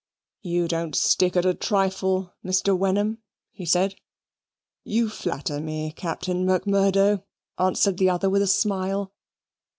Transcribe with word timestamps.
"You 0.41 0.67
don't 0.67 0.95
stick 0.95 1.35
at 1.37 1.45
a 1.45 1.53
trifle, 1.53 2.33
Mr. 2.43 2.75
Wenham," 2.75 3.19
he 3.51 3.67
said. 3.67 3.93
"You 4.83 5.09
flatter 5.11 5.59
me, 5.59 5.91
Captain 5.95 6.43
Macmurdo," 6.43 7.23
answered 7.59 7.99
the 7.99 8.09
other 8.09 8.27
with 8.27 8.41
a 8.41 8.47
smile. 8.47 9.13